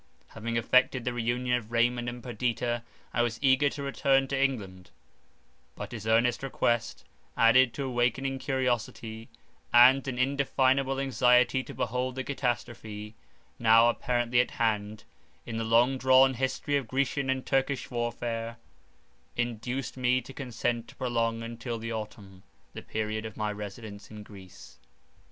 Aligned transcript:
Having 0.29 0.57
effected 0.57 1.05
the 1.05 1.13
reunion 1.13 1.55
of 1.57 1.71
Raymond 1.71 2.09
and 2.09 2.23
Perdita, 2.23 2.81
I 3.13 3.21
was 3.21 3.37
eager 3.39 3.69
to 3.69 3.83
return 3.83 4.27
to 4.29 4.43
England; 4.43 4.89
but 5.75 5.91
his 5.91 6.07
earnest 6.07 6.41
request, 6.41 7.03
added 7.37 7.71
to 7.75 7.83
awakening 7.83 8.39
curiosity, 8.39 9.29
and 9.71 10.07
an 10.07 10.17
indefinable 10.17 10.99
anxiety 10.99 11.61
to 11.61 11.75
behold 11.75 12.15
the 12.15 12.23
catastrophe, 12.23 13.13
now 13.59 13.89
apparently 13.89 14.39
at 14.41 14.49
hand, 14.49 15.03
in 15.45 15.57
the 15.57 15.63
long 15.63 15.99
drawn 15.99 16.33
history 16.33 16.77
of 16.77 16.87
Grecian 16.87 17.29
and 17.29 17.45
Turkish 17.45 17.91
warfare, 17.91 18.57
induced 19.35 19.97
me 19.97 20.19
to 20.21 20.33
consent 20.33 20.87
to 20.87 20.95
prolong 20.95 21.43
until 21.43 21.77
the 21.77 21.93
autumn, 21.93 22.41
the 22.73 22.81
period 22.81 23.23
of 23.23 23.37
my 23.37 23.51
residence 23.51 24.09
in 24.09 24.23
Greece. 24.23 24.79